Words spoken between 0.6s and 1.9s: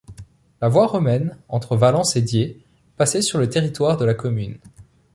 La voie romaine entre